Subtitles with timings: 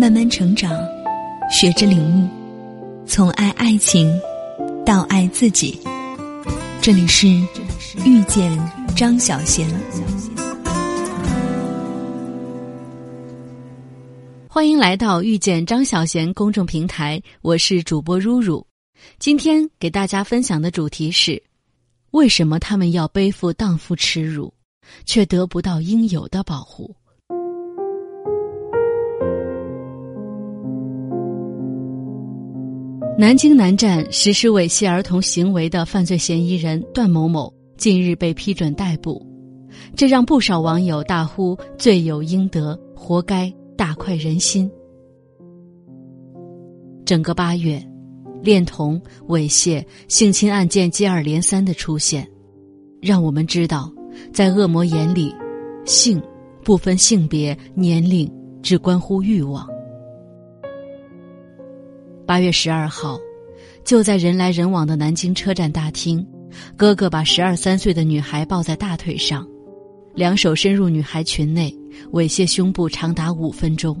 [0.00, 0.72] 慢慢成长，
[1.50, 2.28] 学着领悟，
[3.04, 4.08] 从爱爱情
[4.86, 5.76] 到爱自己。
[6.80, 7.26] 这里是
[8.06, 8.56] 遇见
[8.96, 9.68] 张小贤，
[14.48, 18.64] 欢迎来到遇见张小贤公众平台，我是主播如如。
[19.18, 21.42] 今天给大家分享的主题是：
[22.12, 24.54] 为什么他们要背负荡妇耻辱，
[25.04, 26.94] 却得不到应有的保护？
[33.20, 39.20] 南京南站实施猥亵儿童行为的犯罪嫌疑人段某某近日被批准逮捕，
[39.96, 44.70] 这让不少网友大呼“罪有应得，活该”，大快人心。
[47.04, 47.84] 整个八月，
[48.40, 52.24] 恋童、猥亵、性侵案件接二连三的出现，
[53.02, 53.92] 让我们知道，
[54.32, 55.34] 在恶魔眼里，
[55.84, 56.22] 性
[56.62, 58.32] 不分性别、年龄，
[58.62, 59.68] 只关乎欲望。
[62.28, 63.18] 八月十二号，
[63.86, 66.22] 就在人来人往的南京车站大厅，
[66.76, 69.48] 哥哥把十二三岁的女孩抱在大腿上，
[70.14, 71.74] 两手伸入女孩裙内，
[72.12, 73.98] 猥亵胸部长达五分钟。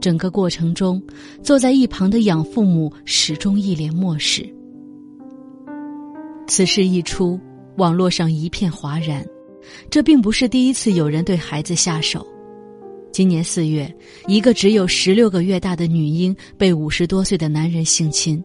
[0.00, 1.02] 整个过程中，
[1.42, 4.48] 坐在一旁的养父母始终一脸漠视。
[6.46, 7.36] 此事一出，
[7.78, 9.26] 网络上一片哗然，
[9.90, 12.24] 这并不是第一次有人对孩子下手。
[13.16, 13.90] 今年四月，
[14.26, 18.44] 一个只有十六个月大的女婴被五十多岁的男人性侵，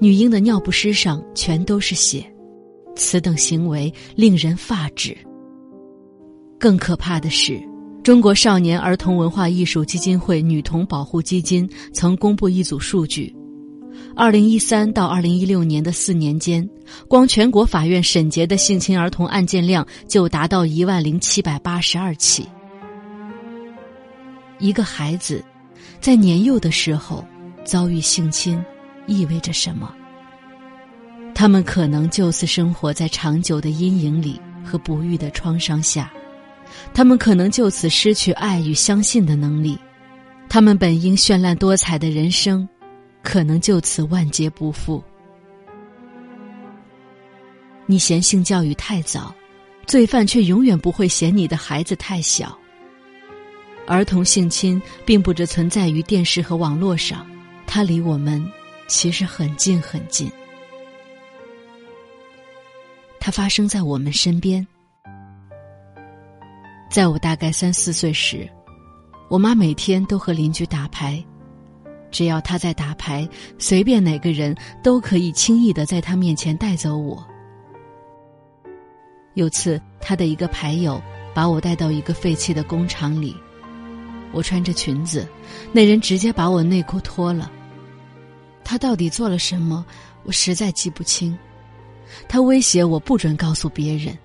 [0.00, 2.24] 女婴的尿不湿上全都是血，
[2.94, 5.14] 此等行为令人发指。
[6.58, 7.60] 更可怕的是，
[8.02, 13.30] 中国少年儿童文化艺术基金会女童保护基金曾公布一组数据：
[14.14, 16.66] 二零一三到二零一六年的四年间，
[17.06, 22.46] 光全国法院审结的性侵儿童案件量就达到一万零七百八十二起。
[24.58, 25.44] 一个孩子
[26.00, 27.24] 在年幼的时候
[27.64, 28.62] 遭遇性侵，
[29.06, 29.94] 意味着什么？
[31.34, 36.10] 他们可能就此生活在长久的阴影里和不愈的创伤下，
[36.94, 39.78] 他们可能就此失去爱与相信的能力，
[40.48, 42.66] 他们本应绚烂多彩的人生，
[43.22, 45.04] 可能就此万劫不复。
[47.84, 49.34] 你嫌性教育太早，
[49.86, 52.58] 罪犯却永远不会嫌你的孩子太小。
[53.86, 57.24] 儿童性侵并不只存在于电视和网络上，
[57.66, 58.44] 它离我们
[58.88, 60.30] 其实很近很近。
[63.20, 64.66] 它发生在我们身边。
[66.90, 68.48] 在我大概三四岁时，
[69.28, 71.24] 我妈每天都和邻居打牌，
[72.10, 77.24] 只要她在打牌，随便哪个人都可以轻易的在她面前带走我。
[79.34, 81.00] 有次，她的一个牌友
[81.34, 83.36] 把我带到一个废弃的工厂里。
[84.32, 85.26] 我穿着裙子，
[85.72, 87.50] 那人直接把我内裤脱了。
[88.64, 89.84] 他到底做了什么？
[90.24, 91.36] 我实在记不清。
[92.28, 94.16] 他威胁我不准告诉别人，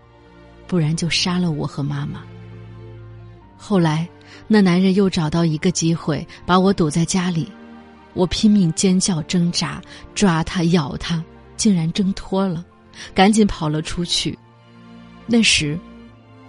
[0.67, 2.21] 不然就杀了我和妈妈。
[3.57, 4.07] 后来，
[4.47, 7.51] 那男人又找到一个机会把我堵在家里，
[8.13, 9.81] 我拼命尖叫挣扎，
[10.15, 11.23] 抓他咬他，
[11.55, 12.65] 竟然挣脱了，
[13.13, 14.37] 赶紧跑了出去。
[15.27, 15.79] 那时，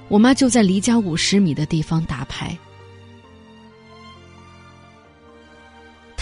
[0.09, 2.57] 我妈就在离家五十米的地方打牌。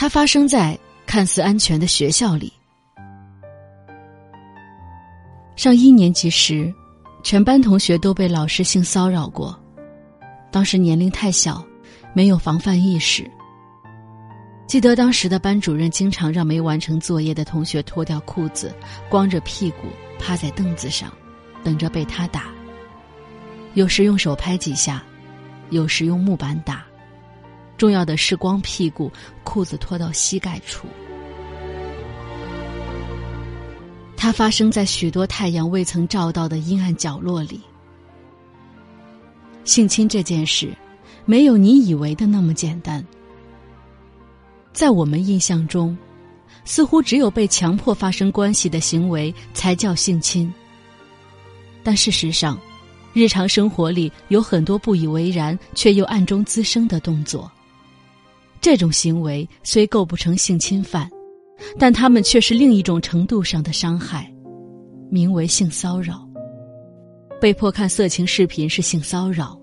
[0.00, 2.50] 它发生在看似安全的学校里。
[5.56, 6.72] 上一年级时，
[7.22, 9.54] 全班同学都被老师性骚扰过。
[10.50, 11.62] 当时年龄太小，
[12.14, 13.30] 没有防范意识。
[14.66, 18.74] 记得当时的班主任经常让没完成作业的同学脱掉裤子，
[19.10, 19.88] 光着屁股
[20.18, 21.12] 趴在凳子上，
[21.62, 22.44] 等着被他打。
[23.74, 25.02] 有时用手拍几下，
[25.68, 26.86] 有时用木板打。
[27.80, 29.10] 重要的是，光屁股，
[29.42, 30.86] 裤子脱到膝盖处。
[34.18, 37.58] 它发生在许多太阳未曾照到的阴暗角落里。
[39.64, 40.76] 性侵这件事，
[41.24, 43.02] 没有你以为的那么简单。
[44.74, 45.96] 在我们印象中，
[46.66, 50.52] 似乎只有被强迫发生关系的行为才叫性侵。
[51.82, 52.60] 但事实上，
[53.14, 57.50] 日常生活里有很多不以为然却又暗中滋生的动作。
[58.60, 61.10] 这种行为虽构不成性侵犯，
[61.78, 64.30] 但他们却是另一种程度上的伤害，
[65.08, 66.28] 名为性骚扰。
[67.40, 69.58] 被迫看色情视频是性骚扰，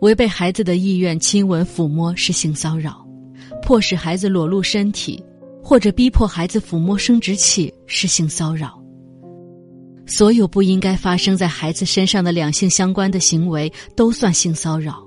[0.00, 3.04] 违背孩子的意愿亲吻抚摸是性骚扰，
[3.62, 5.20] 迫使孩子裸露身体
[5.60, 8.80] 或者逼迫孩子抚摸生殖器是性骚扰。
[10.06, 15.04] 所有不应该发生在孩子身上的两性相关的行为都算性骚扰。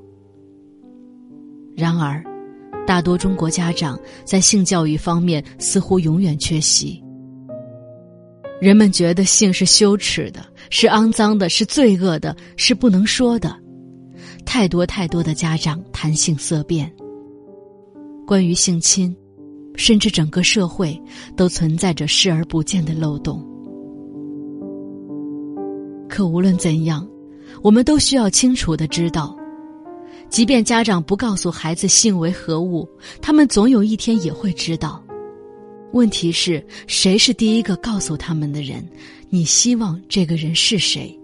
[1.73, 2.21] 然而。
[2.87, 7.03] 大多中国家长在性教育方面似乎永远缺席。
[8.61, 13.53] 人们觉得性是羞耻的，是肮脏的，是罪恶的，是不能说的。
[14.45, 16.91] 太多太多的家长谈性色变。
[18.25, 19.15] 关于性侵，
[19.75, 20.99] 甚至整个社会
[21.35, 23.45] 都存在着视而不见的漏洞。
[26.07, 27.05] 可无论怎样，
[27.61, 29.37] 我们都需要清楚的知道，
[30.29, 32.87] 即便家长不告诉孩子性为何物，
[33.21, 35.03] 他们总有一天也会知道。
[35.93, 38.85] 问题是谁是第一个告诉他们的人？
[39.29, 41.17] 你希望这个人是谁？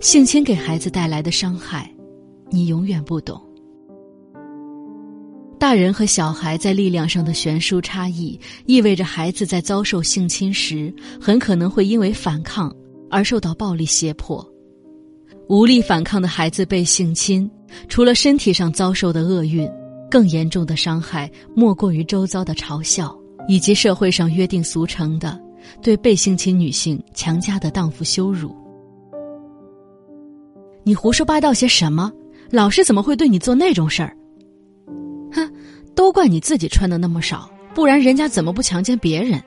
[0.00, 1.92] 性侵给孩子带来的伤害，
[2.50, 3.42] 你永远不懂。
[5.58, 12.72] 大人和小孩在力量上的悬殊差异，意味着孩子在遭受性侵时，很可能会因为反抗
[13.10, 14.46] 而受到暴力胁迫。
[15.48, 17.48] 无力反抗的孩子被性侵，
[17.88, 19.68] 除了身体上遭受的厄运。
[20.08, 23.14] 更严重的伤害，莫过于周遭的嘲笑，
[23.48, 25.38] 以及社会上约定俗成的
[25.82, 28.54] 对被性侵女性强加的荡妇羞辱。
[30.84, 32.12] 你胡说八道些什么？
[32.50, 34.16] 老师怎么会对你做那种事儿？
[35.32, 35.52] 哼，
[35.96, 39.42] 都怪你自己穿的那么少，不然人家怎么不强奸别人？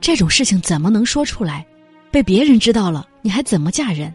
[0.00, 1.66] 这种事情怎么能说出来？
[2.10, 4.12] 被别人知道了，你还怎么嫁人？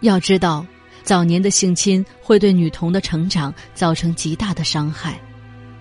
[0.00, 0.66] 要知道。
[1.04, 5.18] 早年的性侵会对女童的成长造成极大的伤害，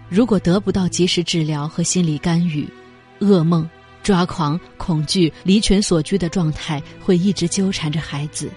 [0.08, 2.66] 如果得不到及时治疗和心理干预，
[3.20, 3.70] 噩梦、
[4.02, 8.50] 抓狂、恐惧、离群所居的状态会一直纠缠着孩子，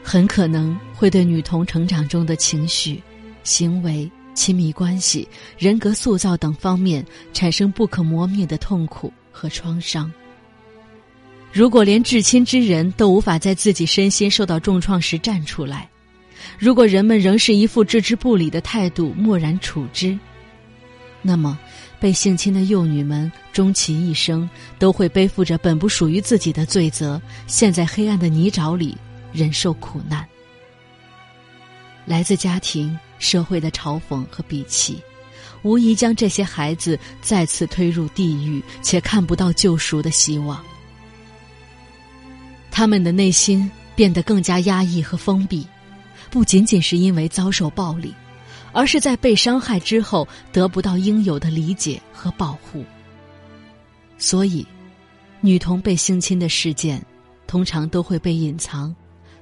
[0.00, 3.02] 很可能会对女童成长中的情绪、
[3.42, 5.26] 行为、亲密关系、
[5.58, 10.08] 人格塑造等方面产生不可磨灭的痛苦和创伤。
[11.52, 15.86] 如果连至亲之人都无法在自己身心受到重创时站出来，
[16.58, 20.18] 如果人们仍是一副置之不理的态度，漠然处之，
[21.20, 21.58] 那么
[22.00, 28.96] 被性侵的幼女们终其一生都会背负着本不属于自己的罪责，陷在黑暗的泥沼里，
[29.30, 30.26] 忍受苦难。
[32.06, 34.98] 来自家庭、社会的嘲讽和鄙弃，
[35.62, 40.58] 无疑将这些孩子再次推入地狱，且看不到救赎的希望。
[42.72, 45.64] 他们的内心变得更加压抑和封闭。
[46.30, 48.14] 不仅仅是因为遭受暴力，
[48.72, 52.82] 而是在被伤害之后得不到应有的理解和保护。
[54.16, 54.66] 所以，
[55.42, 57.04] 女童被性侵的事件，
[57.46, 58.94] 通常都会被隐藏，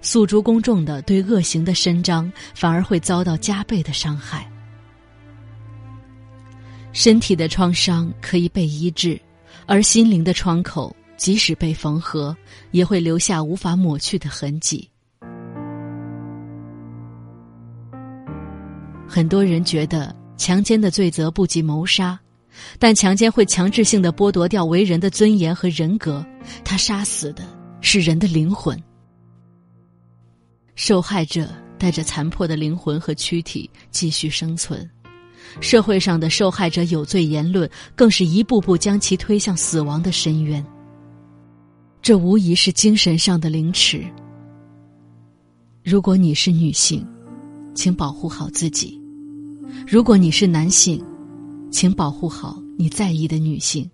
[0.03, 4.51] 诉诸公众的对恶行的伸张，反而会遭到加倍的伤害。
[6.93, 9.21] 身体的创伤可以被医治，
[9.67, 12.35] 而心灵的窗口，即使被缝合，
[12.71, 14.89] 也会留下无法抹去的痕迹。
[19.07, 22.19] 很多人觉得强奸的罪责不及谋杀，
[22.79, 26.25] 但强奸会强制性的剥夺掉为人的尊严和人格，
[26.65, 27.45] 他杀死的
[27.83, 28.83] 是人的灵魂。
[30.77, 34.89] 受害者带着残破的灵魂和躯体继续生存，
[35.61, 40.65] 社会上的受害者有罪言论更是一步步将其推向死亡的深渊。
[42.03, 44.05] 这无疑是精神上的凌迟。
[45.85, 47.07] 如果你是女性，
[47.75, 48.99] 请保护好自己。
[49.87, 51.05] 如果你是男性，
[51.71, 53.89] 请保护好你在意的女性。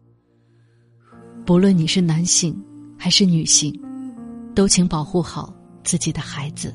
[1.45, 2.57] 不论你是男性
[2.97, 3.77] 还是女性，
[4.55, 5.53] 都请保护好
[5.83, 6.73] 自己的孩子。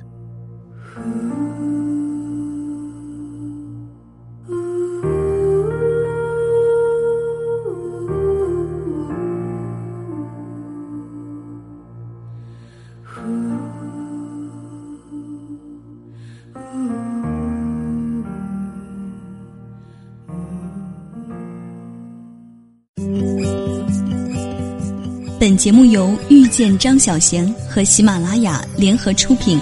[25.41, 29.59] 本节目由遇见张小贤和喜马拉雅联合出品。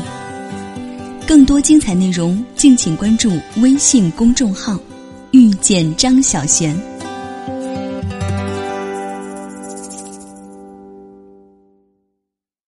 [1.25, 3.31] 更多精彩内容，敬请关注
[3.61, 4.77] 微信公众号
[5.31, 6.77] “遇见张小贤”。